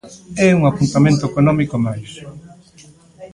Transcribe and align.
E 0.45 0.47
un 0.57 0.63
apuntamento 0.71 1.23
económico 1.31 1.75
máis. 1.85 2.11